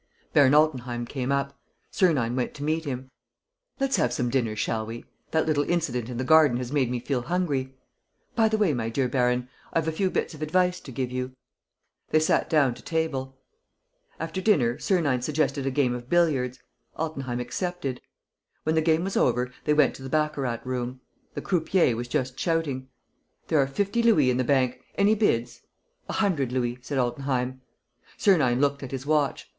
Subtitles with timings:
[0.33, 1.59] Baron Altenheim came up.
[1.91, 3.11] Sernine went to meet him:
[3.79, 5.05] "Let's have some dinner, shall we?
[5.29, 7.77] That little incident in the garden has made me feel hungry.
[8.35, 11.11] By the way, my dear baron, I have a few bits of advice to give
[11.11, 11.33] you...."
[12.09, 13.37] They sat down to table.
[14.19, 16.57] After dinner, Sernine suggested a game of billiards.
[16.97, 18.01] Altenheim accepted.
[18.63, 20.99] When the game was over, they went to the baccarat room.
[21.35, 22.87] The croupier was just shouting:
[23.49, 24.81] "There are fifty louis in the bank.
[24.95, 25.61] Any bids?"
[26.09, 27.61] "A hundred louis," said Altenheim.
[28.17, 29.47] Sernine looked at his watch.